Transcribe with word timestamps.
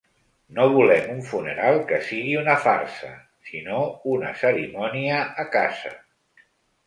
No 0.59 0.63
volem 0.75 1.09
un 1.15 1.19
funeral 1.31 1.75
que 1.91 1.99
sigui 2.07 2.31
una 2.39 2.55
farsa, 2.63 3.09
sinó 3.49 3.83
una 4.13 4.31
cerimònia 4.45 5.19
a 5.45 5.45
casa. 5.57 5.93